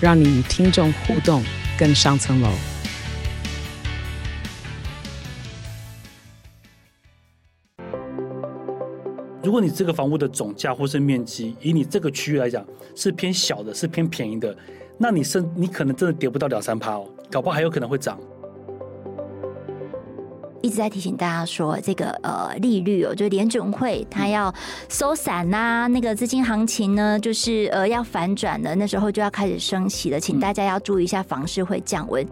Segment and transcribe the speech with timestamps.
[0.00, 1.42] 让你与听众互动
[1.78, 2.48] 更上层楼。
[9.42, 14.56] 如果你这个房屋的总价或是面积，以你这个区域来讲是偏小的，是偏便宜的，
[14.98, 18.20] 那你是你可能真的跌不到两三趴哦，搞不好还有可能会涨。
[20.60, 24.52] 一直在提醒大家说，这个呃利率哦，就联准会它要
[24.88, 32.26] 收伞呐、啊，那个资金行情呢，就是呃要反转了，那时候就要开始升息了，请大家要注意一下房市会降温。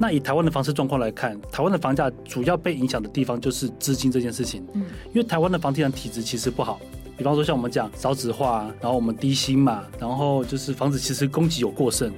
[0.00, 4.82] 那以台湾的房市状况来看，台湾的房价主要被影响的地方就是资金这件事情，嗯，
[5.12, 6.80] 因为台湾的房地产体质其实不好，
[7.16, 12.12] 比方说像我们讲少子化，然后我们低薪嘛，然后就是房子其实供给有过剩。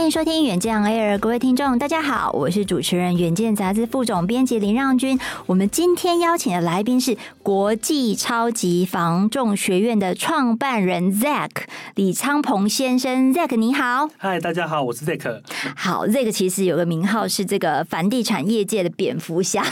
[0.00, 5.20] 欢迎收听远见 Air，各位听众，大家好，我是主持人远见杂志副总编辑林让君。
[5.44, 11.50] 我们今天邀请的来宾是国际超级防重学院的创办人 Zack
[11.96, 14.08] 李昌鹏先生，Zack 你好。
[14.16, 15.42] 嗨，大家好，我是 Zack。
[15.76, 19.62] 好，Zack 其实有个名号是这个房地产业界的蝙蝠侠，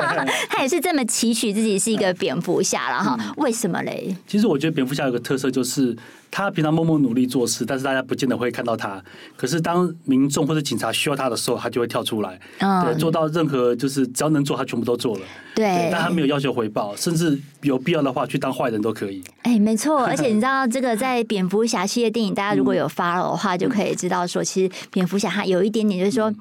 [0.48, 3.34] 他也是这么期许自己是一个蝙蝠侠了哈。
[3.36, 4.16] 为什么嘞？
[4.26, 5.94] 其实我觉得蝙蝠侠有个特色就是。
[6.36, 9.00] 他平常默默努力做事，但是大家不见得会看到他。
[9.36, 9.73] 可是当
[10.04, 15.22] 民众或者警察需要他的时候，他就会跳出来，嗯、对，做到任何就是只要能做，他全部都做了。
[15.54, 19.22] 对，对，但他没有要求回报，甚至有必要的话去当坏人都可以。
[19.42, 26.32] 哎、欸，没错， 而且你知道这个在蝙蝠侠系列电影，大家如果有 follow 的话，就可以知道说，其实蝙蝠侠他有一点点就是说，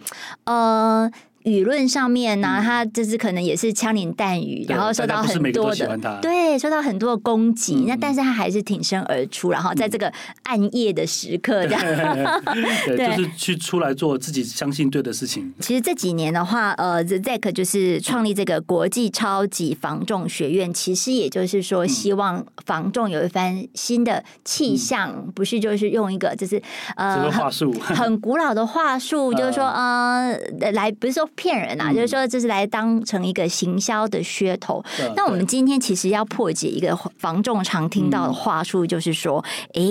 [0.46, 1.12] 呃。
[1.44, 7.76] 舆论上面呢、啊，他就是可能也是枪林弹雨，然后受到很多的对，受到很多的攻击。
[7.76, 10.12] 嗯、那但是他还是挺身而出，然后在这个
[10.44, 11.84] 暗夜的时刻， 这样。
[12.88, 15.54] 对，就是去出来做自己相信对的事情。
[15.59, 26.62] 其实这几年的话，呃，Zack 就是创立这个国际超级防重学院，其实也就是说，希望防重有一番新的气象，嗯、不是就是用一个就是
[26.96, 27.74] 呃话术。
[27.81, 30.38] 很古老的话术， 就是说呃
[30.72, 31.30] 来不是说。
[31.35, 31.91] 骗人啊！
[31.94, 34.83] 就是说，这是来当成一个行销的噱头。
[35.16, 39.81] 那我们今天其实要破解一个房仲常听到的话术，就是说，哎，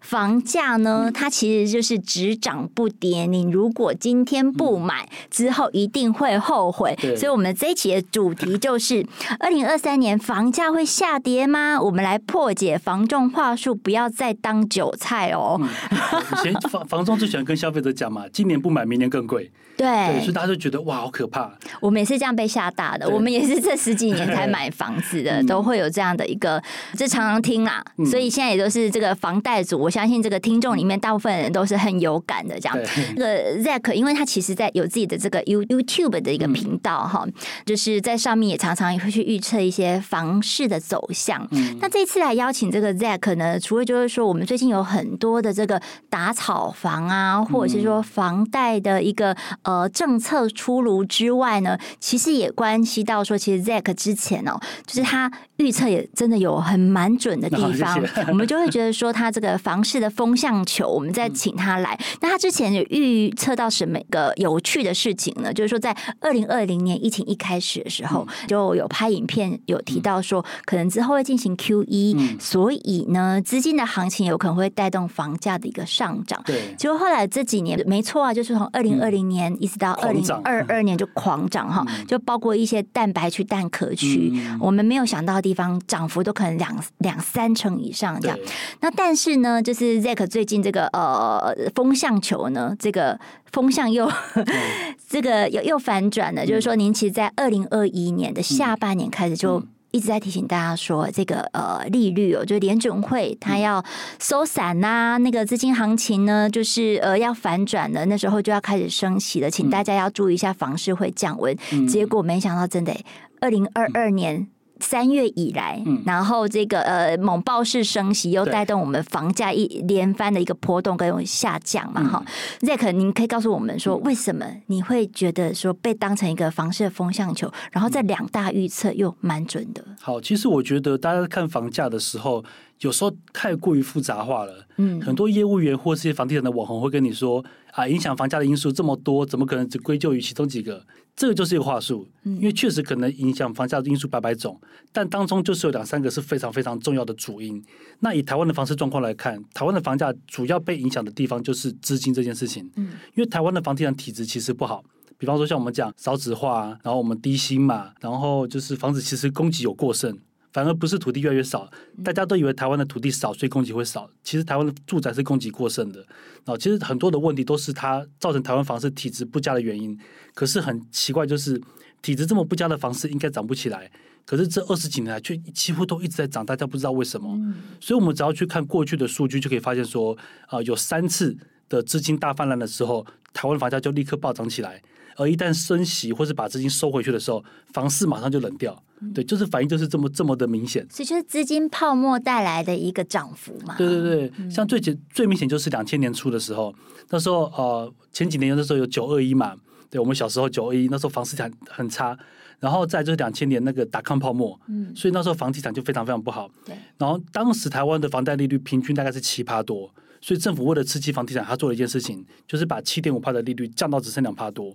[0.00, 3.26] 房价呢，它其实就是只涨不跌。
[3.26, 6.96] 你如果今天不买，之后一定会后悔。
[7.16, 9.06] 所以，我们这一期的主题就是：
[9.40, 11.80] 二零二三年房价会下跌吗？
[11.80, 15.60] 我们来破解房仲话术，不要再当韭菜哦。
[15.90, 19.50] 以前房房仲最喜欢跟消费者讲嘛，今年不买，明年更贵。
[19.76, 21.50] 对，对，所以大家就觉得哇，好可怕！
[21.80, 23.08] 我们也是这样被吓大的。
[23.08, 26.62] 我们也是这十几年才买房子的，都会有这样的一个，
[26.96, 27.82] 这常常听啦。
[28.10, 32.58] 所以现在也都是这个房贷族，我相信这个听众里面大部分人都是很有感的。
[32.60, 32.78] 这样，
[33.16, 37.26] 这个 Zack，因为他其实在有自己的这个 You YouTube 的一个频道哈，
[37.64, 41.48] 就是在上面也常常也会去预测一些房市的走向。
[41.80, 45.80] 那这次来邀请这个 Zack 呢，除了就是说我们最近有很多的这个
[46.10, 49.36] 打草房啊，或者是说房贷的一个。
[49.62, 61.94] 呃，政策出炉之外呢，其实也关系到说，其实 Zack 之前哦，就是他预测也真的有很蛮准的地方，我们就会觉得说他这个房市的风向球，我们再请他来。
[61.94, 65.54] 嗯、那他之前有预测到什么个有趣的事情呢？
[65.54, 76.42] 就是说，在二零二零年疫情一开始的时候，嗯、就有拍影片有提到说，可能之后会进行 QE，、嗯、所以呢，资金的行情有可能会带动房价的一个上涨。
[76.44, 79.51] 对，结果后来这几年没错啊，就是从二零二零年。
[79.58, 88.38] 一直到二零二二年就狂涨哈，就包括一些蛋白区、蛋壳区，我们没有想到的地方，涨幅都可能两两三成以上这样。
[88.80, 93.18] 那但是呢，就是 Zack 最近这个呃风向球呢，这个
[93.50, 94.10] 风向又
[95.08, 99.62] 这个又又反转了，就是说，您其实，在二零二一年的下半年开始就。
[99.92, 103.84] 一直在提醒大家说，这个呃利率哦，就联准会它要
[104.18, 111.56] 收伞呐、啊，那个资金行情呢，就是呃要反转了，那时候就要开始升息了，请大家要注意一下房市会降温。
[111.86, 112.92] 结果没想到，真的，
[113.40, 114.48] 二零二二年。
[114.82, 122.24] 三月以来，然后这个呃猛爆式升息，又带动我们房价一连番的一个波动跟下降嘛，哈、
[122.60, 122.68] 嗯。
[122.68, 127.50] Zack，您可以告诉我们说，为什么你会觉得说被当成一个房市的风向球？
[127.70, 129.82] 然后在两大预测又蛮准的。
[130.00, 132.44] 好，其实我觉得大家看房价的时候。
[132.80, 134.66] 有时候太过于复杂化了。
[134.76, 140.86] 嗯，很多业务员或是些房地产的网红会跟你说啊，影响房价的因素这么多，怎么可能只归咎于其中几个？
[141.14, 144.58] 这个就是一个话术，因为确实可能影响房价的因素百百种，
[144.92, 147.62] 但当中就是有两三个是非常非常重要的主因。
[148.00, 152.70] 那以台湾的房市状况来看，台湾的房价主要被影响的地方就是资金这件事情。
[152.76, 154.82] 嗯，因为台湾的房地产体制其实不好，
[155.18, 160.18] 比方说像我们讲少子化，然后我们低薪嘛，然后就是房子其实供给有过剩。
[160.52, 161.70] 反而不是土地越来越少，
[162.04, 164.08] 大家都以为台湾的土地少，所以供给会少。
[164.22, 166.04] 其实台湾的住宅是供给过剩的。
[166.44, 169.98] 哦，其实很多的问题都是它造成台湾房市体质不佳的原因。
[170.34, 171.60] 可是很奇怪，就是
[172.02, 173.90] 体质这么不佳的房市应该涨不起来，
[174.26, 177.38] 可是这二十几年来却几乎都一直在涨，大家不知道为什么。
[177.80, 180.16] 所以我们只要去看过去的数据，就可以发现说，
[180.48, 181.36] 啊，有三次
[181.68, 184.82] 的资金大泛滥的时候，台湾房价就立刻暴涨起来。
[185.16, 188.80] 而一旦升息或是把资金收回去的时候，房市马上就冷掉。
[189.12, 190.86] 对，就是反应就是这么这么的明显。
[190.88, 193.74] 所以就是资金泡沫带来的一个涨幅嘛。
[193.76, 196.72] 对对对，像最简最明显就是两千年初的时候，
[197.10, 199.56] 那时候呃前几年那时候有九二一嘛，
[199.90, 202.16] 对我们小时候九二一那时候房市很很差，
[202.60, 206.48] 然后再就是两千年那个达康泡沫，嗯，所以那时候房地产就非常非常不好。
[206.64, 209.92] 对，然后当时台湾的房贷利率平均大概是七趴多。
[210.22, 214.74] 所以政府为了刺激房地产，他做了一件事情，就是把七点五帕的利率降到只剩两帕多。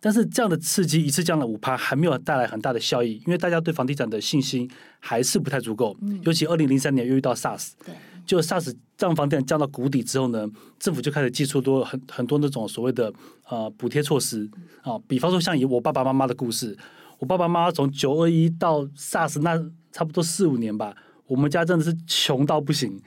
[0.00, 4.68] 但是这样的刺激一次降了五趴，还没有带来很大的效益，因为大家对房地产的信心
[4.98, 5.96] 还是不太足够。
[6.22, 7.70] 尤其二零零三年又遇到 SARS，
[8.26, 10.44] 就 SARS 让房地产降到谷底之后呢，
[10.80, 13.12] 政府就开始寄出多很很多那种所谓的
[13.48, 14.50] 呃补贴措施
[14.82, 16.76] 啊，比方说像以我爸爸妈妈的故事，
[17.20, 19.56] 我爸爸妈妈从九二一到 SARS 那
[19.92, 20.96] 差不多四五年吧，
[21.28, 23.00] 我们家真的是穷到不行。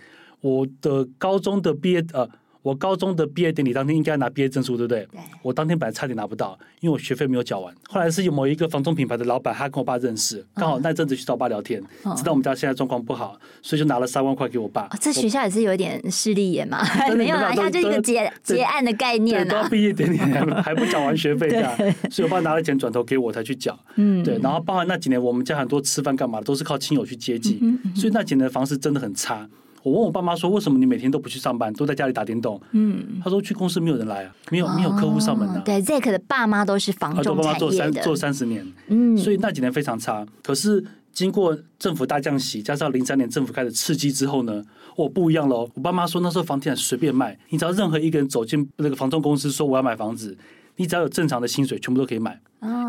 [0.46, 2.28] 我的高中的毕业呃。
[2.66, 5.08] 我高中的毕业典礼当天应该拿毕业证书，对不对？
[5.12, 5.22] 对。
[5.44, 7.72] 我当天本来差点拿不到，因为我学费没有缴完。
[7.88, 11.80] 后来是有某一个房中品牌的老板，他跟我爸认识，刚好那阵子去找我爸聊天，
[12.18, 14.88] 知道我们家现在状况不好，所以就拿了三万块给我爸。
[15.00, 16.80] 这学校也是有点势利眼嘛？
[17.16, 19.70] 没有啊，他就一个结结案的概念啊。
[19.70, 21.72] 毕业典礼还不缴完学费，这样，
[22.10, 23.78] 所以我爸拿了钱转头给我才去缴。
[23.98, 24.40] 嗯，对。
[24.40, 27.60] 然后包含那几年我们家很多吃饭干嘛的都是靠亲友去接济，
[27.96, 29.48] 所以那几年的房市真的很差。
[29.86, 35.60] 我问我爸妈说：“为什么你每天都不去上班，都在家里打电动？”嗯，他说：“去公司没有人来啊，没有没有客户上门的、啊。
[35.60, 40.26] 哦”对，Zack 的爸妈都是房仲产业的，做三做三十年，嗯，所以那几年非常差。
[40.42, 40.84] 可是
[41.14, 44.64] 经过政府大降息，加上零三年政府开始刺激之后呢，
[44.96, 45.70] 我、哦、不一样喽。
[45.76, 50.36] 我爸妈说那时候房地产随便卖，你只要任何一个人走进那个房仲公司说我要买房子，
[50.78, 52.42] 你只要有正常的薪水，全部都可以买。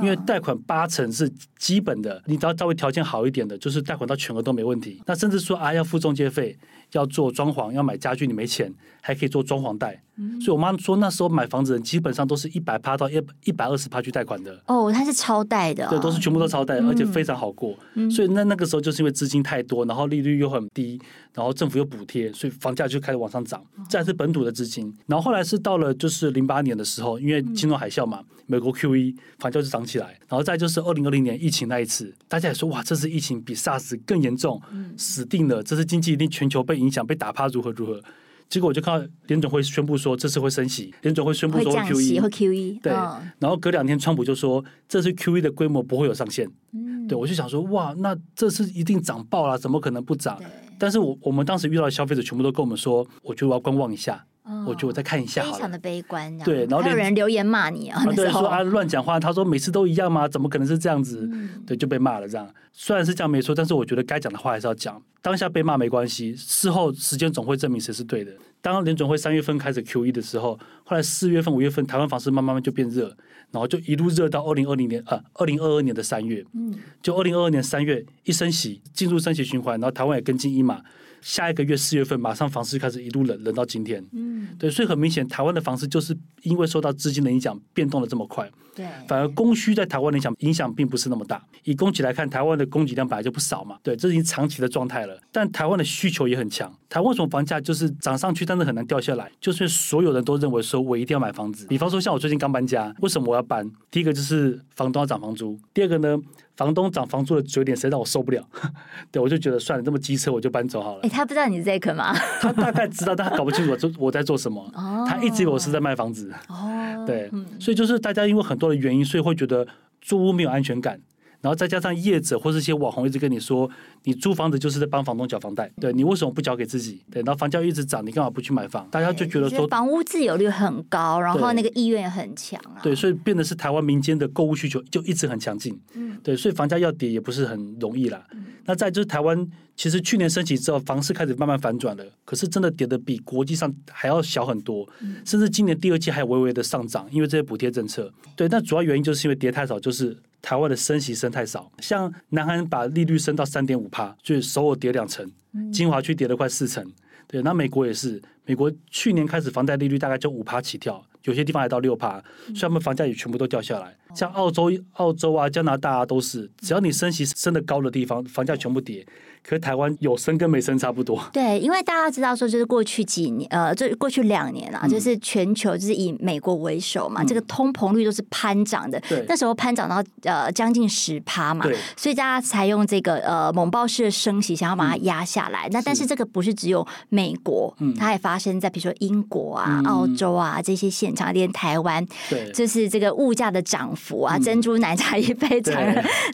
[0.03, 5.03] 因为贷款八成是基本的，你只要稍微条件好一点的，就是贷款到全额都没问题。
[5.07, 6.57] 那甚至说啊，要付中介费，
[6.93, 10.01] 要做装潢，要买家具，你没钱还可以做装潢贷。
[10.41, 14.59] 所以我妈说那时候买房子人基本上都是一百趴到一一百二十趴去贷款的。
[14.67, 17.75] 哦，它是超贷的、哦，对，都是全部都超贷，而且非常好过。
[18.11, 20.99] 所以那那个时候就是因为资金太多，然后利率又很低，
[21.35, 23.63] 然后政府又补贴，所以房价就开始往上涨。
[23.91, 24.91] 这还是本土的资金。
[25.07, 30.07] 然后后来是到了就是零八年的时候，因为金融海啸嘛，美国 QE 房价就涨起来。
[30.29, 34.61] 然后再就是二零二零年疫情那一次，大家也说哇，这次疫情比 SARS 更严重，
[34.97, 38.01] 死定了，这次经济一定全球被影响，被打趴如何如何。
[38.49, 42.93] 结果我就看到联总会宣布说这次会升息，联总会宣布说会 QE，会 QE，对。
[42.93, 46.49] 然后隔两天，川普就说这次 QE 的规模不会有上限。
[46.73, 50.41] 嗯，对，我就想说哇，那这次一定涨爆了，怎么可能不涨？
[50.79, 54.25] 但是我我们当时遇到的消费者全部都跟我们说，我觉得我要观望一下。
[54.67, 56.37] 我觉得我再看一下，非常的悲观。
[56.39, 59.19] 对，然后还有人留言骂你啊，对，说啊乱讲话。
[59.19, 60.29] 他说每次都一样吗？
[60.29, 61.29] 怎么可能是这样子？
[61.67, 62.49] 对，就被骂了这样。
[62.73, 65.03] 虽然是这样没错，但是我觉得该讲的话还是要讲。
[65.21, 68.31] 当下被骂没关系，事后时间总会证明谁是对的。
[68.61, 73.07] 当联准会三月份开始 QE 的时候，后来四月份、五月份，台湾房市慢慢就变热，
[73.51, 76.45] 然后就一路热到二零二零年啊，二零二二年的三月。
[76.53, 80.81] 嗯，就二零二二年三月一升息，进入升息循环，然后台湾也跟进一码。
[81.21, 84.05] 下一个月四月份，马上房市开始一路冷，冷到今天。
[84.13, 88.51] 嗯，对，所以很明显，台湾的房市就是因为受到资金的影响，变动的这么快。
[88.77, 91.43] 对，反而供需在台湾的影响影响并不是那么大。
[91.65, 93.79] 以供给来看，台湾的供给量本来就不少嘛。
[93.83, 95.19] 对，这是已经长期的状态了。
[95.33, 96.71] 但台湾的需求也很强。
[96.89, 99.31] 台湾为什么房价就是涨上去，但是很难掉下来？
[99.41, 101.67] 就是所有人都认为说我一定要买房子。
[101.67, 103.69] 比方说，像我最近刚搬家，为什么我要搬？
[103.91, 106.19] 第一个就是房东要涨房租，第二个呢？
[106.57, 108.43] 房东涨房租的嘴脸，实在让我受不了。
[109.13, 111.01] 对，我就觉得算了，这么机车我就搬走好了。
[111.01, 112.15] 哎、欸，他不知道你是 Zack 吗？
[112.41, 114.63] 他大概知道，但他搞不清楚我做我在做什么。
[114.75, 116.33] 哦、他一直以为我是在卖房子。
[116.49, 119.67] 哦，对，嗯、所以就是大家因为很多的原因，所以会觉得
[120.01, 121.01] 租屋没有安全感。
[121.47, 123.71] 然后再加上业者或是一些网红一直跟你说，
[124.03, 127.01] 你租房子就是在帮房东缴房贷，对，你为什么不缴给自己？
[127.09, 128.89] 对，然后房价一直涨，你干嘛不去买房？
[128.91, 132.83] 大家就觉得说房屋自有率很高，然后那个意愿也很强啊。
[132.83, 135.79] 对，所以变得是台湾民间的购物需求就一直很强劲。
[135.95, 138.27] 嗯，对，所以房价要跌也不是很容易啦。
[138.33, 139.49] 嗯、那再就是台湾。
[139.79, 142.05] 其实去年升息之后，房市开始慢慢反转了。
[142.25, 144.89] 可是真的跌的比国际上还要小很多，
[145.23, 148.11] 甚至今年第二季还有微微的上涨，因为这些补贴政策。
[148.35, 151.69] 对，但主要原因就是因为跌太少，就是台湾的升息升太少。
[151.81, 155.29] 像南韩把利率升到三点五帕，就是首尔跌两成，
[155.73, 156.89] 金华区跌了快四成。
[157.27, 162.23] 对，那美国也是，美国去年开始房贷利率大概就五趴起跳，有些地方还到六趴，
[162.55, 163.97] 所以他们房价也全部都掉下来。
[164.15, 169.07] 像澳洲、澳洲啊、加拿大啊，都是，只要你升息升的高的地方，房价全部跌。
[169.43, 171.23] 可是台湾有升跟没升差不多。
[171.33, 178.99] 对，因为大家知道说，就是过去几年，呃，就过去两年啊，嗯、就是全球就是以美国为首嘛，嗯、这个通膨率都是攀涨的。
[179.09, 181.65] 对，那时候攀涨到呃将近十趴嘛。
[181.65, 181.77] 对。
[181.97, 185.69] 所以大家才用这个呃猛爆式的升息，想要把它压下来。
[185.69, 195.81] 嗯、那但是这个不是只有美国，嗯，它也发生在比如说英国啊、嗯、澳洲啊这些现场，连台湾，对，就是这个物价的涨幅啊，嗯、珍珠奶茶一杯涨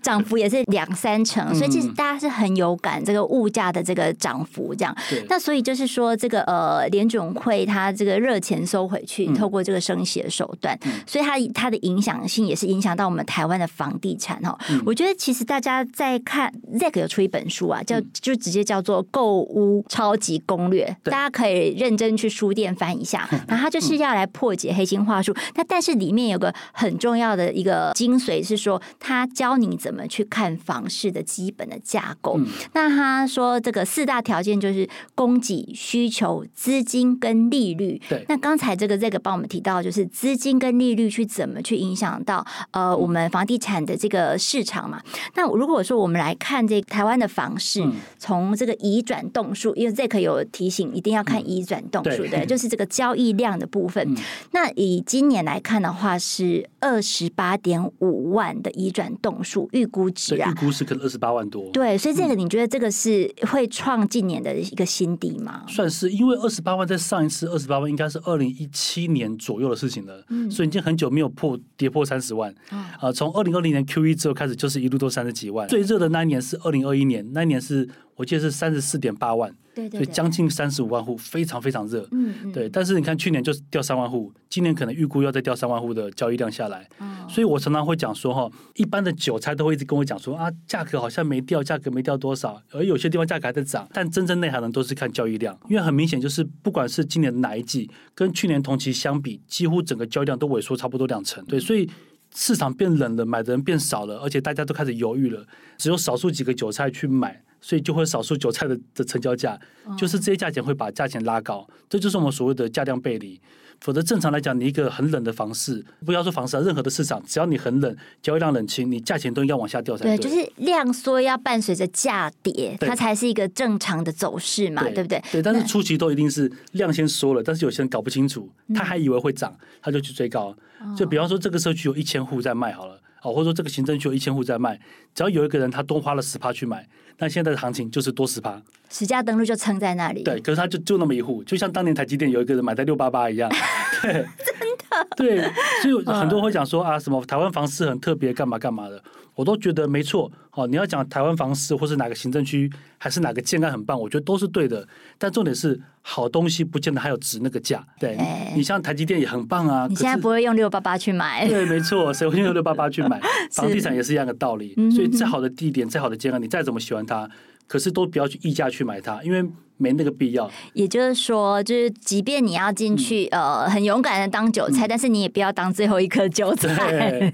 [0.01, 3.03] 涨幅也是两三成，嗯、所以其实大家是很有感。
[3.05, 4.97] 这个物价的这个涨幅，这样，
[5.29, 14.57] 那所以就是说，这个呃，联准会它这个热钱收回去，嗯、透过这个升息的手段，嗯、所以它它的影响性也是影响到我们台湾的房地产哈。
[14.71, 23.29] 嗯、我觉得其实大家在看 Zack 有出一本书啊，叫就直接叫做《购物超级攻略》，嗯、大家可以认真去书店翻一下。
[23.49, 32.37] 然后它就是要来破解黑心话术，那、嗯、但是里面有个很重要的一个精髓是说，他教你怎么去看房市的基本的架构。
[32.39, 38.01] 嗯、那他说：“这个四大条件就是供给、需求、资金跟利率。
[38.09, 45.01] 对，那刚才这个这个帮我们提到，就是资金跟利率去怎么去影响到呃我们房地产的这个市场嘛？
[45.35, 47.83] 那如果说我们来看这台湾的房市，
[48.19, 54.17] 从这个移转栋数，因为这可有提醒，一定要看移转栋数，对，就是这个交易量的部分。
[54.53, 61.71] 那以今年来看的话，是二十八点五万的移转栋数预估值啊，预估是可能二十八万多。
[61.73, 63.31] 对，所以这个你觉得这个是？
[63.51, 65.65] 会创近年的一个新低吗？
[65.69, 72.55] 算是，因为二十八万在上一次二十八万应该是二零一七年左右的事情了，嗯，所以已经很久没有破跌破三十万。
[72.71, 75.69] 啊，从二零二零年 Q 一之后开始，就是一路都三十几万。
[75.69, 77.89] 最热的那一年是二零二一年，那一年是。
[78.17, 82.07] 我记得是三十四点八万，对对，所以将近三十五万户，非常非常热。
[82.13, 82.69] 嗯嗯，对。
[82.69, 86.87] 但是你看，去年就是掉三万户，今年可能预估要再掉三万户的交易量下来。
[86.99, 93.89] 哦，所以我常常会讲说，哈，一般的韭菜都会一直跟我讲说啊，价格好像没掉，价格没掉多少，而有些地方价格还在涨。
[93.95, 101.43] 但真正内行人都是看交易量，因为很明显就是，不管是今年的哪一季，跟去年同期相比，几乎整个交易量都萎缩差不多两成。
[101.47, 101.89] 对，所以
[102.35, 105.47] 市场变冷了，买的人变少了，而且大家都开始犹豫了，
[105.79, 107.43] 只有少数几个韭菜去买。
[107.63, 109.59] 所以就会少数韭菜的的成交价，
[109.97, 113.41] 就是这些价钱会把价钱拉高，这就是我们所谓的价量背离。
[113.81, 120.17] 否则正常来讲，你一个很冷的房市，不要说房市啊，任何的市场，只要你很冷，交易量冷清，你价钱都应该往下掉才对。
[120.17, 125.21] 对，就是量缩要伴随着价跌，它才是一个正常的走势嘛，对，对不对？
[125.33, 130.55] 对，但是初期都一定是量先缩了，但是有些人搞不清楚，他还以为会涨，他就去追高。
[130.97, 133.01] 就比方说，这个社区有一千户在卖好了。
[133.23, 134.79] 哦，或者说这个行政区有一千户在卖，
[135.15, 136.87] 只要有一个人他多花了十趴去买，
[137.19, 138.61] 那现在的行情就是多十趴，
[138.91, 140.23] 十家登录就撑在那里。
[140.23, 143.51] 对，可是他就就那么一户，就像当年台积电有一个人买在六八八一样。
[144.03, 145.07] 对，真的。
[145.17, 145.43] 对，
[145.83, 149.03] 所以很多人会讲说啊，什么台湾房市很特别，干嘛干嘛的。
[149.35, 154.87] 我都觉得没错，哦，你要讲台湾房市，或是哪个行政区，还是哪个建案很棒，我觉得都是对的。
[155.19, 157.85] 但重点是，好东西不见得还有值那个价。
[157.99, 159.87] 对，欸、你像台积电也很棒啊。
[159.89, 161.49] 你现在不会用六八八去买？
[161.49, 163.21] 对，没错，谁会用六八八去买？
[163.53, 164.75] 房地产也是一样的道理。
[164.91, 167.29] 所以再好的地点，再好的建案，你再怎么喜欢它。
[167.67, 169.43] 可是都不要去溢价去买它，因为
[169.83, 170.49] 没那个必要。
[170.73, 176.71] 也就是说，就是即便你要进去，嗯、呃，很勇敢的当韭菜，嗯、但是你也不要当最后一颗韭菜。
[176.71, 177.33] 对，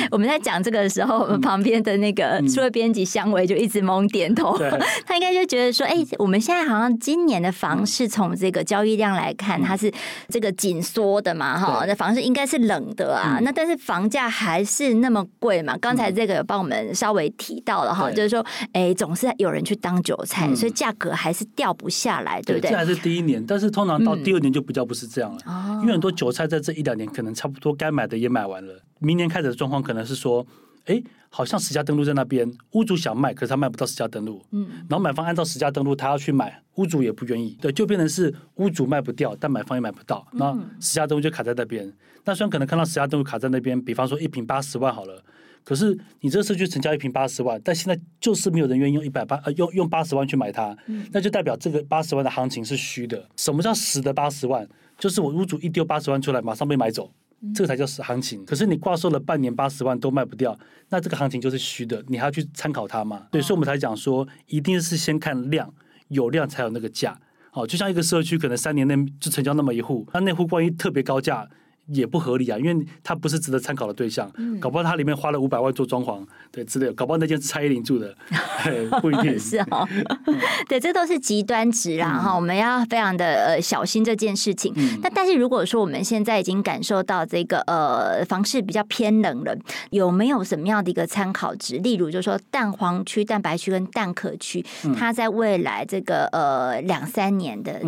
[0.12, 4.56] 我们在讲这个的时候，我们旁边的那个除了编辑香维就一直猛点头。
[4.58, 9.90] 嗯、 他应该就觉得说，哎、欸，我们现在好像今年的房市从这个交易量来看，它是
[10.28, 13.38] 这个紧缩的嘛，哈，那房市应该是冷的啊。
[13.38, 15.76] 嗯、那但是房价还是那么贵嘛？
[15.80, 22.70] 刚才这个有帮我们稍微提到了哈，嗯、就是说，哎，总是有人去当韭菜，嗯、所以价格还是掉不下来，对不对？
[22.70, 25.38] 这还是第一年，但是通常到第二年就比较不是这样了。
[25.46, 30.46] 嗯、因为很多韭菜在这一两年可能差不多该买的也买完了，明年开始的状况可能是说，
[30.86, 41.92] 哎，好像实价登录在那边，屋主想卖，可是他卖不到实价登录，嗯，然后买方按照实价登录，他要去买，屋主也不愿意，对，就变成是屋主卖不掉，但买方也买不到，那实价登录就卡在那边。
[42.24, 45.22] 那虽然可能看到实价登录卡在那边，比方说一平八十万好了。
[45.62, 50.76] 可是你这个社区成交一瓶八十万，但现在就是没有人愿意用一百八呃用用八十万去买它，
[51.12, 53.28] 那就代表这个八十万的行情是虚的。
[53.36, 54.68] 什么叫实的八十万？
[54.98, 57.10] 就是我屋主一丢八十万出来，马上被买走，
[57.54, 58.44] 这个才叫实行情。
[58.44, 63.26] 可是你挂售了半年八十万都卖不掉，那这个行情就是虚的，你还要去参考它吗？
[63.30, 65.72] 对，所以我们才讲说，一定是先看量，
[66.08, 67.18] 有量才有那个价。
[67.50, 71.48] 好，就像一个社区，可能三年内就成交那么一户，那那户万一特别高价。
[71.92, 74.30] 也不合理啊，因为它不是值得参考的对象。
[74.36, 76.92] 嗯、搞不好它里面花了五百万做装潢，对之类的。
[76.92, 78.14] 搞不好那间是蔡依林住的，
[79.00, 79.36] 不一定。
[79.38, 79.88] 是哦，
[80.68, 84.72] 对，这都是极端值啦哈，嗯、我们要非常的呃小心这件事情。
[85.02, 89.56] 那、嗯、但是如果说我们现在已经感受到这个呃房市比较偏冷了，
[89.90, 91.78] 有没有什么样的一个参考值？
[91.78, 97.80] 例如，就是说蛋黄区、蛋白区跟蛋壳区，嗯、它在未来这个呃两三年的。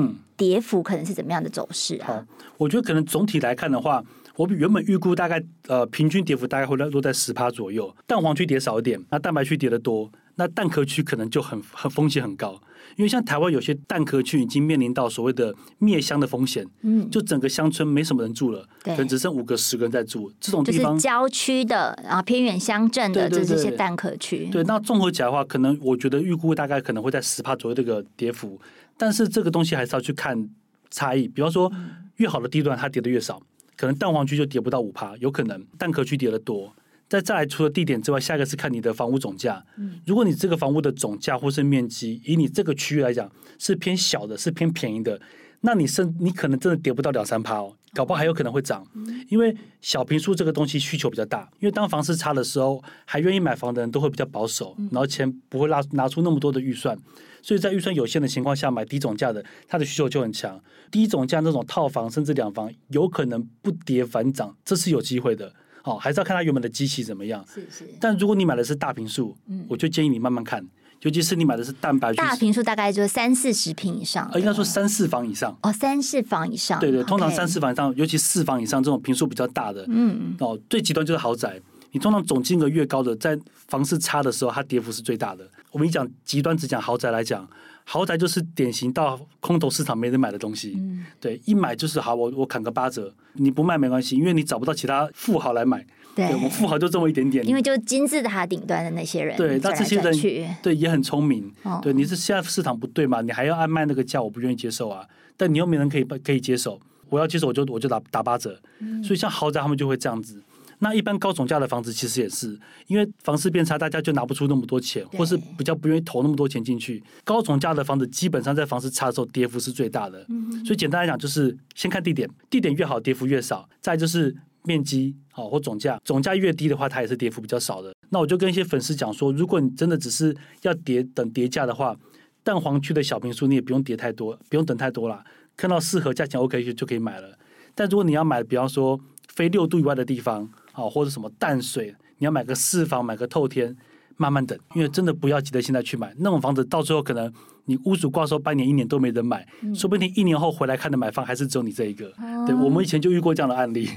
[0.42, 2.06] 嗯跌幅可能是怎么样的走势啊？
[2.06, 2.24] 好，
[2.58, 4.02] 我觉得可能总体来看的话，
[4.36, 7.94] 我比原本预估大概呃平均跌幅大概会落在十趴左右。
[8.06, 12.60] 蛋黄区跌少一点，那蛋白区跌的多，那蛋壳区可能就很很风险很高，
[12.96, 24.46] 因为像台湾有些蛋壳区已经面临到所谓的灭乡的风险，嗯，就整个乡村没什么人住了，可能只剩五个十个人在住，这种地方就是郊区的然后偏远乡镇的，就这些蛋壳区。
[24.46, 28.60] 对，那综合起来的话，可能我觉得预估大概可能会在十趴左右这个跌幅。
[28.96, 30.48] 但是这个东西还是要去看
[30.90, 31.72] 差异，比方说
[32.16, 33.42] 越好的地段它跌的越少，
[33.76, 36.74] 可能蛋黄区就跌不到五趴，有可能蛋壳区跌的多。
[37.08, 39.62] 再再来，除了地点之外，下一个是看你的房屋总价。
[40.06, 45.20] 如果你这个房屋的总价或是面积，以你这个区域来讲是偏小的，是偏便宜的，
[45.60, 48.82] 那你是你可能真的跌不到两三趴哦，搞不好还有可能会涨，
[49.28, 56.96] 因为小平数这个东西需求比较大，因为当房市差的时候，还愿意买房的人都会比较保守，然后钱不会拿拿出那么多的预算。
[57.42, 60.58] 所以在预算有限的情况下买低总价的，它的需求就很强。
[60.90, 65.52] 低总价那种套房甚至两房，有可能不跌反涨，这是有机会的。
[65.82, 67.44] 好，还是要看它原本的机器怎么样。
[67.52, 67.88] 是是。
[68.00, 70.64] 但如果你买的是大平数，嗯，我就建议你慢慢看，
[71.00, 72.14] 尤其是你买的是蛋白。
[72.14, 74.30] 大平数大概就是三四十平以上。
[74.32, 75.58] 呃，应该说三四房以上。
[75.62, 76.78] 哦，三四房以上。
[76.78, 80.36] 对对，通常三四房以上，尤其四房以上这种平数比较大的，嗯嗯。
[80.38, 81.60] 哦，最极端就是豪宅。
[81.90, 85.44] 你通常总金额越高的，在房市差的时候，它跌幅是最大的。
[85.72, 87.48] 我们一讲极端，只讲豪宅来讲，
[87.84, 90.74] 豪宅就是典型到空头市场没人买的东西。
[90.76, 95.84] 嗯、对，一买就是好，我我砍个八折，你不卖没关系，因为你找不到其他富豪来买。
[96.14, 97.46] 对，对，我们富豪就这么一点点。
[97.46, 100.14] 因为就金字塔顶端的那些人，对，那这些人
[100.62, 101.50] 对也很聪明。
[101.62, 103.22] 哦、对，你是现在市场不对嘛？
[103.22, 105.08] 你还要按卖那个价，我不愿意接受啊。
[105.38, 108.60] 但你又没人可以可以接受，我要接受我就我就打打八折。
[108.80, 110.42] 嗯、所以像豪宅他们就会这样子。
[110.82, 117.00] 那一般高总价的房子其实也是，因为房市变差，大家就拿不出那么多钱，或是比较不愿意投那么多钱进去。
[117.22, 120.26] 高总价的房子基本上在房市差的时候，跌幅是最大的。
[120.28, 123.68] 嗯所以简单来讲，就是先看地点，地点越好，跌幅越少。
[123.80, 127.94] 再就是面积好或总价，总价越低的话，它也是跌幅比较少的。
[128.08, 131.96] 那我就跟一些粉丝讲说，如果你真的只是要叠等叠价的话，
[132.42, 135.24] 蛋黄区的小平数你也不用叠太多，不用等太多啦，
[135.56, 137.38] 看到适合价钱 OK 就就可以买了。
[137.72, 140.50] 但如果你要买，比方说非六度以外的地方。
[140.72, 143.76] 啊，或者什么淡水，你要买个四房，买个透天，
[144.16, 147.32] 慢慢等，因为真的不要急着现在去买那种房子，到最后可能。
[147.66, 152.06] 你屋主挂售半年一年都没人买，嗯、说不定一年后回来看的买方还是只有你这一个。
[152.18, 153.88] 哦、对，我们以前就遇过这样的案例。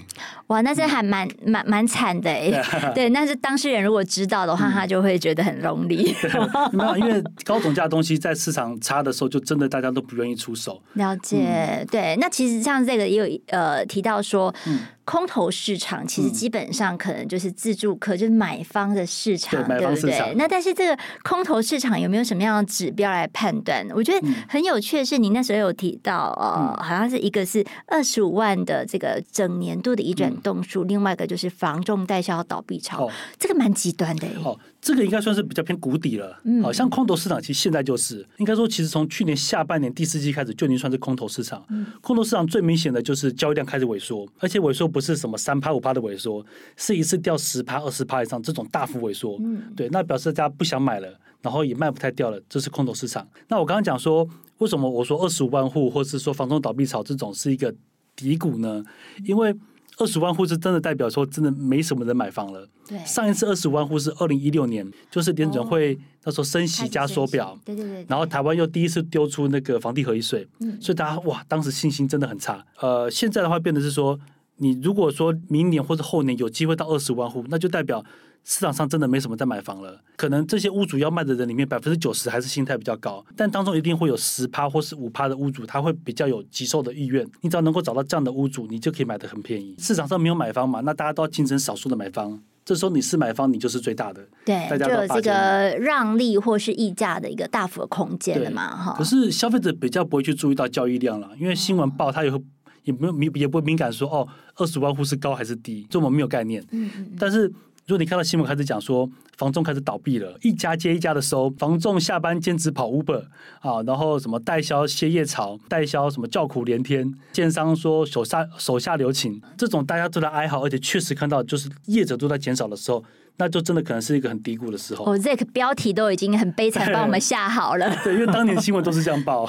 [0.47, 2.51] 哇，那这还蛮蛮蛮惨的哎。
[2.51, 6.13] 对，对，那是当事人如果知道的话，嗯、他就会觉得很 lonely。
[6.71, 10.81] 没有，因为高总价的东西在市场差的时候，就真的大家都不愿意出手。
[10.93, 11.47] 了解，
[11.81, 12.15] 嗯、对。
[12.17, 20.33] 那其实像这个也有呃提到说，嗯、空头市场其实基本上可能就是自助客，就是买方的市场，对，对不对？
[20.35, 23.54] 那但是这个空头市场有没有什么样的指标来判？
[23.93, 34.27] 我觉得很有趣的是，你那时候有提到，呃，好像是一个是二十五万的这个整年度的移转动数，另外一个就是房仲代销倒闭潮，这个蛮极端的。
[34.43, 36.39] 哦，这个应该算是比较偏谷底了。
[36.43, 41.65] 嗯，好像空头市场其实现在就是应该说，其实从去年下半年第四季开始就已经算是空头市场。
[42.01, 46.45] 空头市场最明显的就是交易量开始萎缩，而且萎缩不是什么三趴五趴的萎缩，
[46.77, 49.37] 是一次掉十趴二十趴以上这种大幅萎缩。
[49.39, 51.19] 嗯，对，那表示大家不想买了。
[51.41, 53.27] 然后也卖不太掉了，这是空头市场。
[53.47, 57.71] 那我刚刚讲说，为什么我说二十五万户，或是说房东倒闭潮这种是一个
[58.15, 58.83] 底谷呢？
[59.23, 59.55] 因为
[59.97, 62.67] 二十万户是真的代表说真的没什么人买房了。
[62.87, 68.05] 对，上一次二十五万户是二零一六年，就是联准会那时候升息加缩表，对对对。
[68.07, 72.65] 然后台湾又第一次丢出那个房地合一税，嗯，所以大家哇，当时信心真的很差。
[72.79, 74.19] 呃，现在的话变得是说，
[74.57, 78.03] 你如果说明年或者后年有机会到二十万户，那就代表。
[78.47, 87.27] 市场上真的没什么在买房了，可能这些屋主要卖的人里面百分之九十还是心态比较高，但当中一定会有十趴或是五趴的屋主，他会比较有急售的意愿。
[87.41, 89.75] 你只要能够找到这样的屋主，你就可以买的很便宜。
[89.79, 98.95] 市场上没有买方嘛，那大家都要竞争少数的买方，这时候你是买方，你就是最大的，对，就有这个让利或是溢价的一个大幅的空间了嘛，哈。
[98.95, 102.39] 可是消费者比较不会去注意到交易量了，因为新闻报它也会
[102.83, 104.27] 也没有敏也不会敏感说哦，
[104.57, 106.63] 二十万户是高还是低，这我们没有概念。
[106.69, 107.11] 嗯嗯。
[107.19, 107.51] 但是
[107.87, 113.23] 如果你看到新闻开始讲说房仲开始倒闭了，一家接一家的收，房仲下班兼职跑 Uber
[113.59, 123.03] 啊，然后什么代销歇业潮，代销什么叫苦连天，建商说手下手下留情，这种大家都在哀嚎，而且确实看到就是业者都在减少的时候。
[123.37, 125.03] 那就真的可能是一个很低谷的时候。
[125.03, 127.93] 哦，这个标题都已经很悲惨， 帮我们下好了。
[128.01, 129.45] 对，因为当年新闻都是这样报。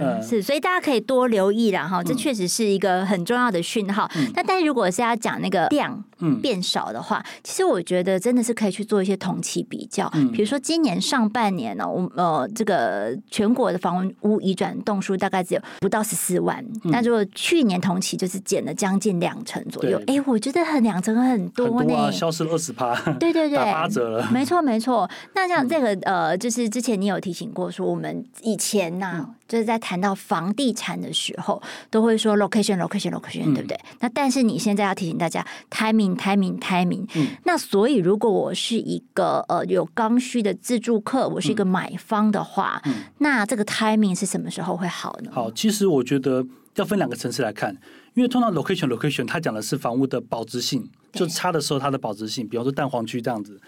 [0.00, 4.10] 哦，是，所以大家可以多留意了哈，这确实是一个很重要的讯号。
[4.34, 6.02] 那但是如果是要讲那个量
[6.42, 10.10] 变少的话，其实我觉得真的是可以去做一些同期比较。
[10.32, 20.02] 比如说今年上半年呢，我呃这个全国的房屋移转栋数大概只有不到十四万，那如果去年同期就是减了将近两成左右。
[20.06, 22.72] 哎，我觉得很两成很多呢，消失了二十。
[23.20, 24.28] 对对对， 打八折了。
[24.32, 25.08] 没错没错。
[25.34, 33.78] 那像这个呃，就是之前你有提醒过说，我们以前呐、就是在谈到房地产的时候，都会说 location location location，、嗯、对不对？
[34.00, 37.06] 那但是你现在要提醒大家 timing timing timing。
[37.14, 37.26] 嗯。
[37.44, 45.30] 那所以如果我是一个呃有刚需的自住客，我是一个买方的话，嗯、那这个 timing 是什么时候会好呢？
[45.34, 46.42] 好，其实我觉得
[46.76, 47.76] 要分两个层次来看，
[48.14, 50.88] 因为通常 location location 它讲的是房屋的保值性。
[51.12, 53.60] 就差的时候，它的保值性，比方说蛋黄区这样子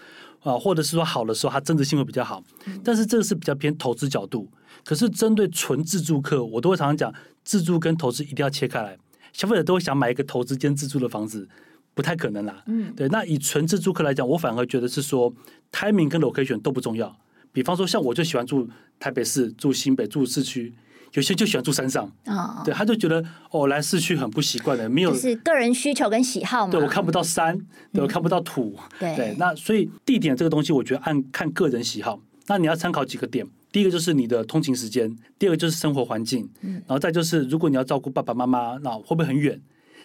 [0.45, 2.41] 啊，或者是说好的时候，它增值性会比较好。
[2.83, 4.47] 但是这个是比较偏投资角度。
[4.83, 8.95] 可是针对纯自住客，我都会常常讲，自住跟投资一定要切开来。
[9.33, 11.49] 消费者都会想买一个投资兼自住的房子，
[11.95, 12.63] 不太可能啦。
[12.67, 13.07] 嗯，对。
[13.09, 15.33] 那以纯自住客来讲，我反而觉得是说
[15.71, 17.17] ，timing 跟 location 都不重要。
[17.51, 20.71] 比方说，像我就喜欢住台北市、住新北、住市区。
[21.15, 26.71] 有些就喜欢住山上，哦、对，他就觉得哦，来市区很不习惯的，没有就是个人需求跟喜好嘛。
[26.71, 27.57] 对，我看不到山，
[27.93, 32.19] 对，我看不到土，嗯、对，那所以地点这个东西，我觉得按看个人喜好。
[32.47, 39.59] 那你要参考几个点，第一个就是你的通勤时间，第二个就是生活环境，嗯、然后再就是如果你要照顾爸爸妈妈，那会不会很远？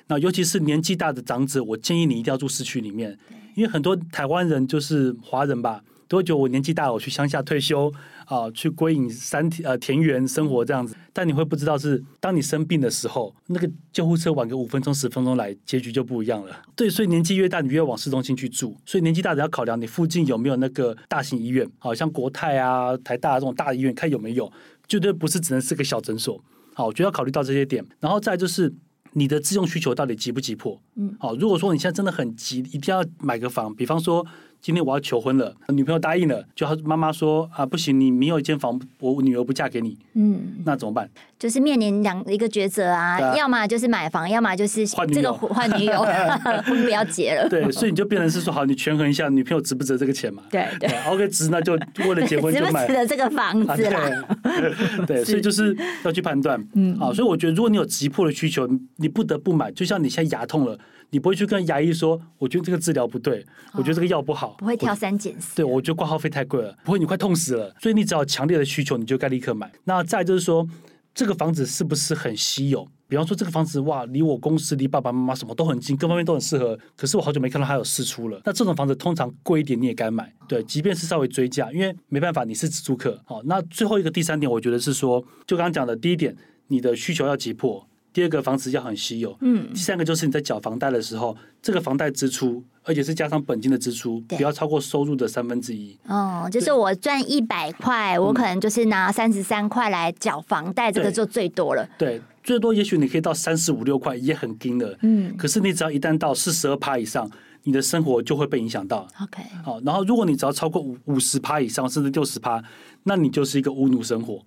[0.07, 5.83] 那尤其是年纪大的长者，我建议你一定要住市区里面，对因为很多台湾人就是华人吧。
[6.09, 6.37] 多久？
[6.37, 7.93] 我年纪大了，我去乡下退休
[8.31, 10.95] 啊，去归隐山田呃田园生活这样子。
[11.13, 16.63] 但你会不知道是，当你生病的时候，那个救护车晚个五分钟十分钟来，结局就不一样了。
[16.77, 18.77] 对，所以年纪越大，你越往市中心去住。
[18.87, 24.51] 所以年纪大的要考量你附近有没有那个大型医院，好像国泰啊、台大这种大医院，看有没有，
[24.87, 26.41] 绝对不是只能是个小诊所。
[26.73, 28.73] 好，我觉得要考虑到这些点，然后再就是
[29.15, 30.81] 你的自用需求到底急不急迫？
[30.95, 34.25] 嗯，好，如果说你现在真的很急，一定要买个房，比方说。
[34.63, 39.97] 今天我要求婚了，女朋友答应了，就她妈妈说啊，不行，你没有一间房，我女儿不嫁给你。
[40.13, 41.09] 嗯，那怎么办？
[41.39, 46.05] 就是面临两一个抉择啊，啊要么就是买房，要么就是这个换女友，
[46.67, 47.49] 婚不要结了。
[47.49, 50.43] 对，所以你就变成是说，好，你权衡一下，女朋友值不值这个钱嘛？
[50.51, 51.73] 对对，对，OK，值那就
[52.07, 52.87] 为了结婚就 买。
[52.87, 54.01] 值不值得这个房子啦？
[54.43, 56.63] 啊、对，对，所以就是要去判断。
[56.75, 60.79] 嗯，好，所以我觉得，如果你有急迫的需求，你不得不买，就像你现在牙痛了。
[61.11, 65.57] 你不会去跟牙医说，我觉得这个治疗不对，我觉得这个药不好，不会挑三拣四。
[65.57, 67.75] 对，我觉得挂号费太贵了，不会，你快痛死了。
[67.81, 69.71] 所以你只要强烈的需求，你就该立刻买。
[69.85, 70.67] 那再就是说，
[71.15, 72.87] 这个房子是不是很稀有？
[73.09, 76.79] 比方说这个房子哇，离我公司、离爸爸妈妈什么都很近，各方面都很适合。
[76.97, 78.41] 可是我好久没看到它有释出了。
[78.45, 83.21] 那这种房子通常贵一点你也该买，对，即便是稍微追价，因为没办法，你是自住客。
[83.25, 86.37] 好，那最后一个第三点，我觉得是说，就刚刚讲的第一点，
[86.69, 87.85] 你的需求要急迫。
[88.13, 95.97] 第二个房子要很稀有，嗯，第三个就是你在缴房贷的时候，这个房贷支出，而且是加上本金的支出，不要超过收入的三分之一。
[96.07, 101.89] 哦，就是我赚一百块，我可能就是拿三十三块来缴房贷，这个就最多了。
[101.99, 104.99] 对，对，最多也许你可以到三十五六块，也很惊了。
[105.03, 107.31] 嗯，可是你只要一旦到四十二趴以上。
[107.65, 109.07] 你的生活就会被影响到。
[109.23, 112.63] OK，好，然后如果你只要超过五五十趴以上，甚至六十趴，
[113.05, 114.41] 那你就是一个乌奴生活。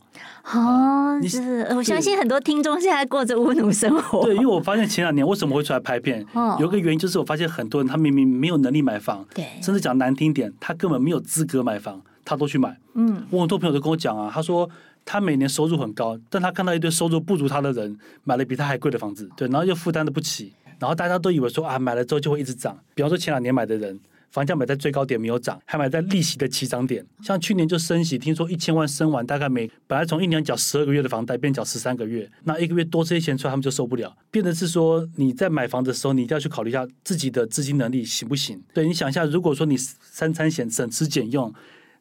[0.52, 4.24] 哦，你是我相信很多听众现在过着乌奴生活。
[4.24, 6.26] 对，因为我发现前两年为什么会出来拍片，
[6.60, 12.78] 有一个原因就是我发现很多人他明明没有能力买房，对，甚至讲难听点，他根本没有资格买房，他都去买。
[12.96, 14.70] 嗯，我很多朋友都跟我讲啊，他说
[15.06, 20.54] 他每年收入很高，但他看到一堆收入不如他的人买了比他还贵的房子，对，然后又负担的不起。
[20.80, 22.78] 然后大家都以为说啊，买了之后就会一直涨。
[22.96, 24.00] 比方说前两年买的人，
[24.32, 27.06] 房价买在最高点没有涨，还买在利息的起涨点。
[27.22, 34.16] 像去年就升息，听说一千万升完，大概每本来从一年缴十二个月的房贷，变缴十三个月，那一个月多这些钱出来，他们就受不了。
[34.32, 38.60] 变成是说你在买房的时候，你一定要去考虑一下自己的资金能力行不行？
[38.74, 41.54] 对，你想一下，如果说你三餐省省吃俭用，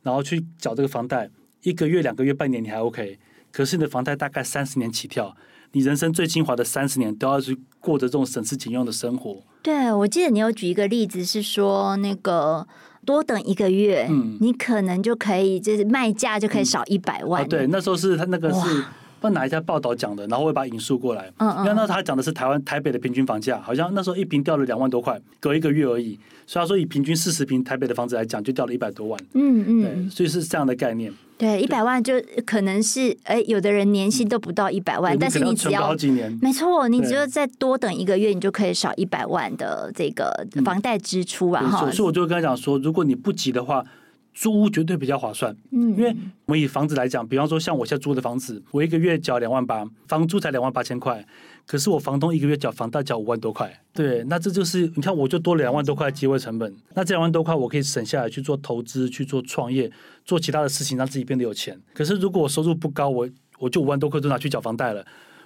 [0.02, 1.28] 然后去缴这个房贷，
[1.62, 3.18] 一个月、两个月、半年你还 OK，
[3.50, 5.36] 可是你的房贷大概三十年起跳。
[5.72, 9.36] 你人生最精华的三十年都要去过着这种省吃俭用的生活。
[9.62, 12.66] 对，我记得你有举一个例子，是说那个
[13.04, 17.48] 多等一个月，嗯，你可能就可以就是卖价就可以少一百万。
[17.48, 18.84] 对，那时候是他那个是。
[19.22, 21.32] 不知道哪一家报道讲的，然后我会把引述过来。
[21.38, 21.76] 嗯嗯。
[21.76, 26.18] 那他讲的是台湾台北的平均房价，好像那时候一平掉了两万多块，隔一个月而已。
[26.44, 29.20] 所以他说以平均四十平台北的房子来讲，就掉了一百多万。
[29.34, 29.82] 嗯嗯。
[29.82, 31.12] 对，所以是这样的概念。
[31.38, 41.62] 对，一百万就可能是哎，有的人年薪都不到一百万，但是你只要好几年，没错，你只要再多等一个月，你就可以少一百万的这个房贷支出啊。
[41.64, 43.84] 哈、嗯，所以我就跟他讲说，如果你不急的话。
[44.34, 46.14] 租屋绝对比较划算，嗯，因为
[46.46, 51.24] 我们以房子来讲，比方说像我现在租的房子，我一个月缴两万八，房租才两万八千块，
[51.66, 59.90] 可是我房东一个月缴房贷缴五万多块，对，那这就是你看我就多两万多块的机会成本，那这两万多块我可以省下来去做投资、去做创业、
[60.24, 61.78] 做其他的事情，让自己变得有钱。
[61.92, 65.04] 可是如果我收入不高，我我就五万多块都拿去缴房贷了，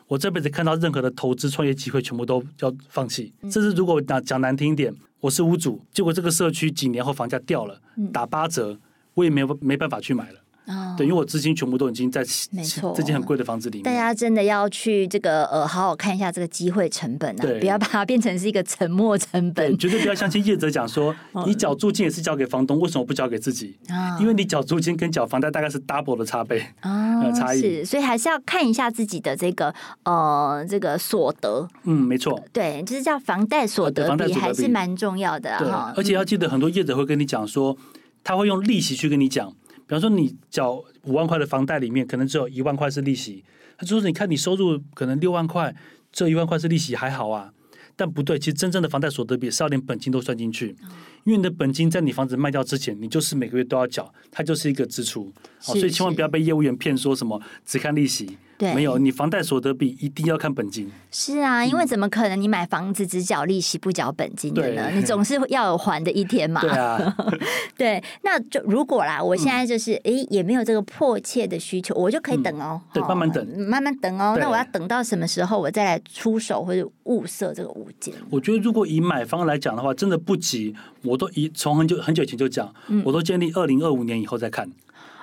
[0.09, 3.33] 我这辈子看到任何的投资创业机会全部都要放弃。
[3.43, 4.95] 甚至如果讲讲难听一点。
[5.19, 7.81] 我是屋主，结果这个社区几年后房价掉了，
[8.13, 8.79] 打八折，
[9.15, 10.39] 我也没有没办法去买了。
[10.67, 13.85] 哦，对，因为我资金全部都已经在没错这间很贵的房子里面。
[13.85, 19.79] 大家真的要去这个呃，好好看一下这个机会成本啊，不要把它变成是一个沉没成本。
[19.79, 21.15] 绝对不要相信业者讲说，
[21.47, 23.77] 你缴租金也是交给房东，为什么不交给自己？
[23.89, 27.61] 哦，因为你缴租金跟缴房贷大概是 double 的差别哦，差异。
[27.61, 29.73] 是，所以还是要看一下自己的这个
[30.05, 31.69] 呃这个所得。
[31.85, 32.43] 嗯，没错。
[32.53, 35.93] 对，就是叫房贷所得比还是蛮重要的哈。
[35.97, 37.77] 而且要记得，很多业者会跟你讲说，
[38.25, 39.53] 他会用利息去跟你讲。
[39.87, 43.45] 比方说，你缴五万块的房贷里面，可能只有一万块是利息。
[43.79, 45.75] 他就说：“你看，你收入可能六万块，
[46.11, 47.53] 这一万块是利息，还好啊。”
[47.95, 50.77] 但不对，其实真正的房贷所得比是要连本金都算进去，
[51.25, 55.33] 因为你的本金在你房子卖掉之前，你就是每个月都要缴，它就是一个支出。
[55.61, 58.37] 所以千万不要被业务员骗说什么只看利息。
[58.59, 60.91] 对，没有，你房贷所得比一定要看本金。
[61.11, 64.91] 是啊，因为怎么可能你买房子只缴利息不缴本金的呢？
[64.95, 66.61] 你总是要有还的一天嘛。
[66.63, 67.17] 对啊，
[67.77, 72.81] 对，那就如果啦，我现在就是哎、嗯，也没有这个迫切的需求，我就可以等哦。
[72.83, 74.37] 嗯、对，慢慢等，慢慢等哦。
[74.41, 78.15] 那我要等到什么时候，我再来出手或者物色这个物件？
[78.31, 80.75] 我觉得如果以买方来讲的话，真的不急。
[81.03, 82.73] 我都以从很久很久以前就讲，
[83.05, 84.69] 我都建议二零二五年以后再看。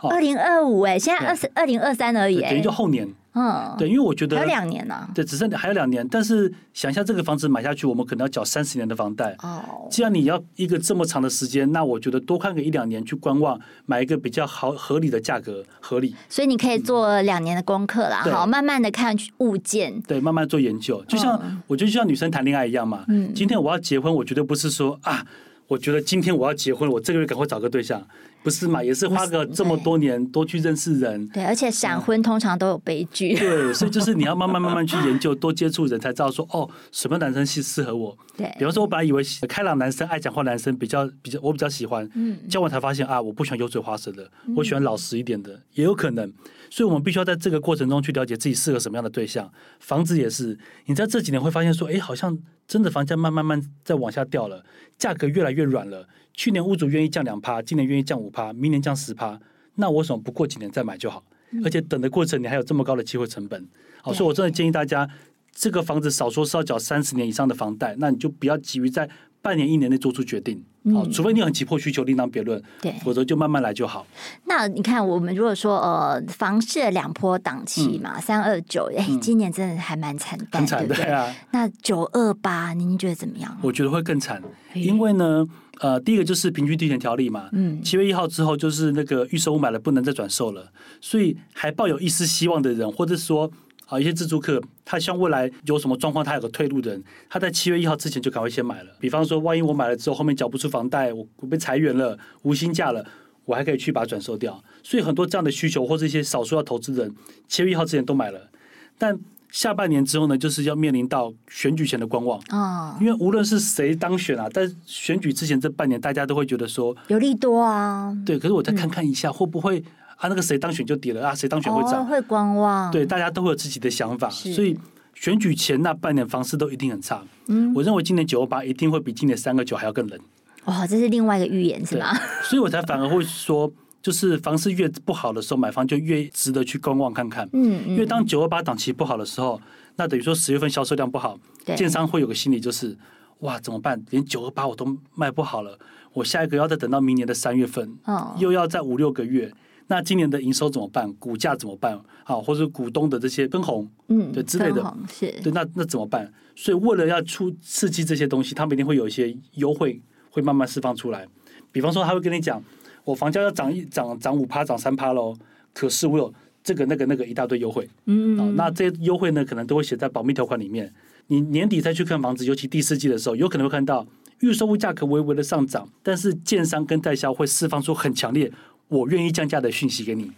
[0.03, 3.07] 二零二五哎，现在二十二零二三而已，等于就后年。
[3.33, 5.09] 嗯，对，因为我觉得还有两年呢、啊。
[5.13, 6.07] 对，只剩还有两年。
[6.07, 9.35] 但是想一下，这个房子买下去，我们可能要缴三十年的房贷。
[9.41, 16.15] 哦，既然你要一个这么长的时间，那我觉得多看个一两年去观望，买一个比较好合理的价格，合理。
[16.29, 20.01] 所以你可以做两年的功课啦，好，慢慢的看物件。
[20.01, 21.03] 对，慢慢做研究。
[21.07, 23.03] 就像、嗯、我觉得就像女生谈恋爱一样嘛。
[23.07, 23.33] 嗯。
[23.33, 25.25] 今天我要结婚，我绝对不是说啊，
[25.73, 28.05] 我觉得今天我要结婚，我这个月赶快找个对象。
[28.43, 28.83] 不是嘛？
[28.83, 31.25] 也是花个这么多年多去认识人。
[31.29, 33.33] 对，而且闪婚通常都有悲剧。
[33.33, 38.17] 对，所以就是你要慢慢慢慢去研究，多接触人才知道说哦，什么男生是适合我。
[38.35, 42.05] 对，比方说，我本来以为开朗男生、爱讲话男生比较比较，我比较喜欢。
[42.15, 42.37] 嗯。
[42.49, 46.29] 交往才发现啊，我不喜欢油嘴滑舌的，我喜欢老实一点的，也有可能。
[46.69, 49.49] 所以我们必须要在这个过程中去了解自己适合什么样的对象。
[49.79, 52.37] 房子也是，你在这几年会发现说，哎，好像
[52.73, 54.65] 真的房价慢慢慢在往下掉了，
[54.97, 56.09] 价格越来越软了。
[56.33, 59.39] 去年屋主愿意降两趴，今年愿意降五趴，明年降十趴，
[59.75, 61.23] 那我为什么不过几年再买就好？
[61.51, 63.69] 嗯、而且等的过程你还有这么高的机会成本，
[64.01, 65.07] 好，所以我真的建议大家，
[65.51, 69.07] 这个房子少说是要缴三十年以上的房贷，那你就不要急于在
[69.43, 70.63] 半年一年内做出决定。
[70.93, 72.61] 好，除非你很急迫需求，另当别论。
[72.81, 74.05] 对，否则就慢慢来就好。
[74.45, 81.33] 那你看，我们如果说呃，房市两波档期嘛，三二九，哎，今年真的还蛮惨淡，对不对啊？
[81.51, 83.57] 那九二八，您觉得怎么样？
[83.61, 84.41] 我觉得会更惨，
[84.73, 85.45] 因为呢，
[85.79, 93.51] 呃，第一个就是平均地权条例嘛，嗯，七月一号之后就是那个预售屋买了不能再转售了，所以还抱有一丝希望的人，或者说。
[93.85, 98.89] 啊，一些自住客，他希望未来有什么状况，他有个退路的人，他在七月一号之前就赶快先买了。
[98.99, 103.05] 比方说，万一我买了之后，后面缴不出房贷，我我被裁员了，无薪假了，
[103.45, 104.63] 我还可以去把它转售掉。
[104.81, 107.13] 所以很多这样的需求，或者一些少数要投资的人，
[107.47, 108.49] 七月一号之前都买了。
[108.97, 109.19] 但
[109.51, 112.97] 下半年之后呢，就是要面临到选举前的观望啊。
[112.99, 118.15] 因为无论是谁当选啊，在选举之前这半年，大家都会觉得说有利多啊。
[118.25, 119.83] 对，可是我再看看一下，会不会？
[120.17, 122.01] 他、啊、那个谁当选就跌了啊，谁当选会涨？
[122.01, 122.91] 哦、会观望。
[122.91, 124.77] 对，大家都会有自己的想法，所以
[125.13, 127.21] 选举前那半年房市都一定很差。
[127.47, 130.19] 嗯，我认为今年九二八一定会比今年三个九还要更冷。
[130.65, 132.15] 哇，这是另外一个预言是吗？
[132.43, 133.69] 所以我才反而会说，
[134.01, 137.49] 就是房市越不好的时候，买房就越值得去观望看看。
[137.51, 139.61] 嗯，因为当九二八档期不好的时候，
[139.97, 141.37] 那等于说十月份销售量不好，
[141.75, 142.97] 建商会有个心理就是，
[143.39, 144.01] 哇，怎么办？
[144.11, 145.77] 连九二八我都卖不好了，
[146.13, 149.51] 我下一个要再等到明年的三月份，哦，又要再五六个月。
[149.87, 151.11] 那今年的营收怎么办？
[151.13, 151.99] 股价怎么办？
[152.23, 156.31] 好，或者股东的这些分红，嗯，对之类的，是对，那那怎么办？
[156.55, 161.27] 所以为了要出刺激这些东西，他们一定会有一些优惠，会慢慢释放出来。
[161.71, 162.63] 比方说，他会跟你讲，
[163.03, 165.35] 我房价要涨一涨涨五趴，涨三趴喽。
[165.73, 170.93] 可是我有这个那个那个一大堆优惠，嗯，啊，那这些优惠呢，可能都会写在保密条款里面。
[171.27, 174.05] 你年底再去看房子，尤其第四季的时候，有可能会看到
[174.39, 178.51] 预售物价格微微的上涨，但是建商跟代销会释放出很强烈
[178.93, 180.31] “我愿意降价”的讯息给你。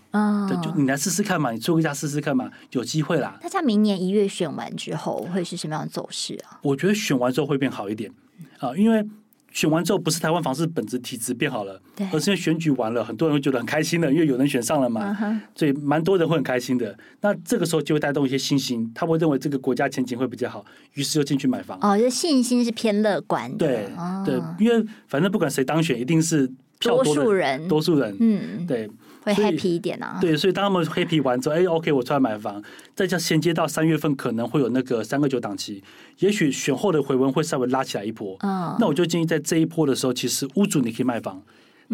[0.47, 3.37] 对，就你来试试看嘛，你出个价试试看嘛，有机会啦。
[3.41, 6.59] 那在明年一月选完之后，会是什么样的走势啊？
[6.61, 8.11] 我觉得选完之后会变好一点
[8.59, 9.05] 啊，因为。
[9.51, 15.39] 选完之后，不是台湾房市本质体质变好了，对而是因为选举完了，很多人会觉得很开心的，因为有人选上了嘛，uh.
[15.55, 16.93] 所以蛮多人会很开心的。
[17.21, 20.65] 那这个时候就会带动一些信心，他会认为这个国家前景会比较好，
[20.95, 21.79] 于是就进去买房。
[21.81, 23.65] 哦，就信心是偏乐观的。
[23.65, 26.55] 对、哦、对，因为反正不管谁当选，一定是票
[26.93, 28.89] 多，多数人，多数人，嗯，对。
[29.25, 32.61] 会 happy 一点啊，对，所以当他们 happy 完之后，哎，OK，我出来买房，
[32.93, 35.83] 再加衔接到三月份可能会有那个三个九档期，
[36.19, 38.37] 也许选后的回温会稍微拉起来一波。
[38.41, 41.41] 嗯，那我就建议在这一波的时候，其实屋主你可以卖房，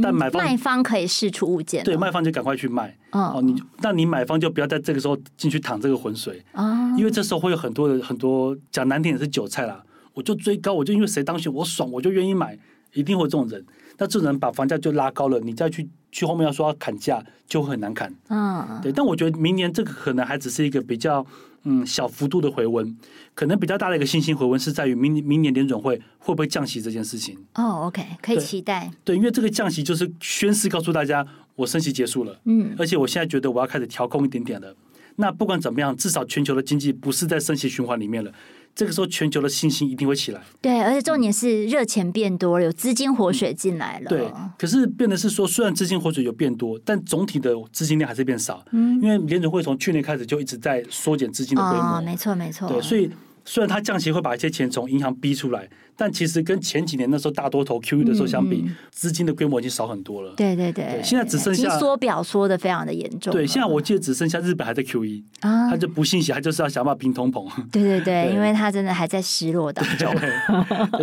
[0.01, 2.97] 但买方、嗯、卖方可以试出物件，对，卖方就赶快去卖。
[3.11, 9.81] 哦，你那你买方就不要在这个时候进去淌这个浑水啊，因为这时候会有很多的很多讲难听也是韭菜啦，
[10.13, 12.59] 我就追高，我就因为谁当选我爽，我就愿意买，
[12.91, 13.65] 一定会有这种人。
[14.01, 15.87] 那这种人把房价就拉高了，你再去。
[16.13, 18.13] 去后面要说要砍价，就会很难砍。
[18.27, 18.91] 嗯，对。
[18.91, 21.25] 但我觉得明年这个可能还只是一个比较
[21.63, 22.97] 嗯小幅度的回温，
[23.33, 27.39] 可能比较大的一个信心回温是在于明明年联准会会不会降息这件事情。
[27.55, 28.91] 哦，OK，可以期待。
[29.05, 32.37] 对，因为这个降息就是宣示告诉大家，我升息结束了。
[32.43, 34.75] 嗯，而且我现在觉得我要开始调控一点点了。
[35.15, 38.29] 那不管怎么样，至少全球的经济不是在升息循环里面了。
[38.75, 40.41] 这个时候，全球的信心一定会起来。
[40.61, 44.09] 对，而且重点是热钱变多了，有资金活水进来了。
[44.09, 48.63] 对，可是变的是说，虽然资金活水有变多，但总体的资金量还是变少。
[48.71, 51.97] 嗯，因为联准会从去年开始就一直在缩减资金的规模。
[51.97, 52.67] 哦，没错，没错。
[52.67, 53.09] 对，所以。
[53.43, 60.33] 虽然它降息会把一些钱从银行逼出来，但其实跟前几年那时候大多头 QE 的时候相比，资、嗯、金的规模已经少很多了。
[60.35, 63.33] 对对对，对，现在只剩下缩表缩的非常的严重。
[63.33, 67.49] 对，现在我记得只剩下日本还在 QE 啊，他就不信邪，他就是要想办法拼通膨。
[67.71, 70.13] 对对对，对因为他真的还在失落当中。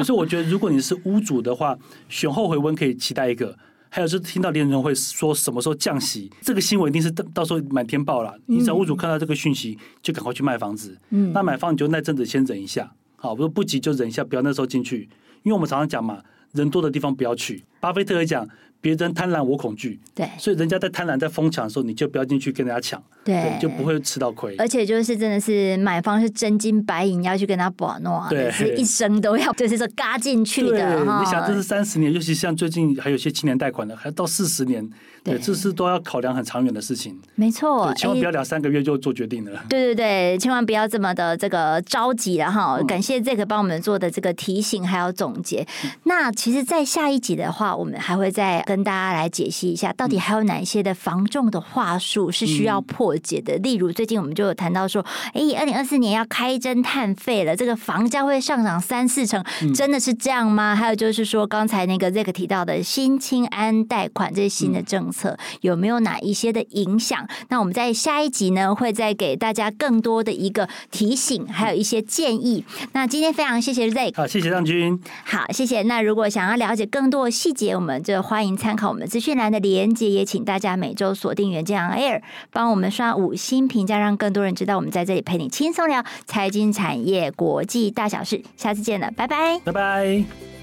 [0.05, 1.77] 所以我觉得，如果你是屋主的话，
[2.09, 3.57] 选后回温可以期待一个。
[3.91, 8.39] 还有就是听到联准会说什么时候降息，这个新闻一定是到到时候满天报了。
[8.47, 10.97] 你只要屋主看到这个讯息，就赶快去卖房子。
[11.11, 15.09] 嗯，那买房你就那阵子先忍一下，好，不不急就忍一下，不要那时候进去，
[15.43, 16.23] 因为我们常常讲嘛，
[16.53, 17.65] 人多的地方不要去。
[17.81, 18.49] 巴菲特也讲。
[18.81, 19.99] 别人贪婪，我恐惧。
[20.15, 24.55] 对，所以人家在贪婪、在疯抢的时候，你就不要进去跟人家抢，对，就不会吃到亏。
[24.57, 31.01] 而且就是真的是买方是真金白银要去跟他把诺，对，是一生都要就是说嘎进去的。
[31.01, 34.89] 你想，这是三十年，尤其像最近还有些青年贷款的，还到四十年，
[35.31, 37.19] 对，这是都要考量很长远的事情。
[37.35, 39.65] 没错，千万不要两三个月就做决定了。
[39.69, 42.81] 对对对，千万不要这么的这个着急了哈。
[42.87, 45.67] 感谢这个帮我们做的这个提醒还有总结。
[46.05, 49.49] 那其实，在下一集的话，我们还会再跟大家来解。
[49.51, 53.57] 析一下，到底还有哪一些的防重的话术是需要破解的？
[53.57, 59.43] 嗯、例如，最近我们就有谈到说，哎，二零二四年要开征碳费了，这个房价会上涨三四成，
[59.75, 60.75] 真的是这样吗？
[60.75, 67.27] 嗯、还有就是说，刚才那个 Zack 提到的新青安贷款这些新的政策，嗯、有没有哪一些的影响？
[67.49, 72.65] 那我们在下一集呢，会再给大家更多的一个提醒，还有一些建议。
[72.93, 75.83] 那今天非常谢谢 Zack，好，谢谢张军，好，谢谢。
[75.83, 88.43] 那如果想要了解更多的细节，我们就欢迎参考我们资讯栏的连接，也请大家每周锁定远见 Air，帮我们刷五星评价，让更多人知道我们在这里陪你轻松聊财经产业国际大小事。
[88.57, 90.58] 下次见了，拜拜，拜拜。